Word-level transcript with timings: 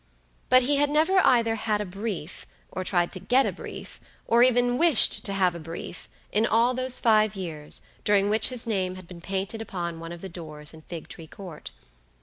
But 0.49 0.63
he 0.63 0.77
had 0.77 0.89
never 0.89 1.19
either 1.19 1.53
had 1.53 1.79
a 1.79 1.85
brief, 1.85 2.47
or 2.71 2.83
tried 2.83 3.11
to 3.11 3.19
get 3.19 3.45
a 3.45 3.51
brief, 3.51 4.01
or 4.25 4.41
even 4.41 4.79
wished 4.79 5.23
to 5.25 5.33
have 5.33 5.53
a 5.53 5.59
brief 5.59 6.09
in 6.31 6.47
all 6.47 6.73
those 6.73 6.99
five 6.99 7.35
years, 7.35 7.83
during 8.03 8.27
which 8.27 8.47
his 8.47 8.65
name 8.65 8.95
had 8.95 9.07
been 9.07 9.21
painted 9.21 9.61
upon 9.61 9.99
one 9.99 10.11
of 10.11 10.21
the 10.21 10.27
doors 10.27 10.73
in 10.73 10.81
Figtree 10.81 11.27
Court. 11.27 11.69